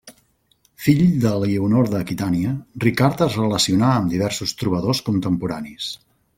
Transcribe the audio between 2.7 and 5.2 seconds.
Ricard es relacionà amb diversos trobadors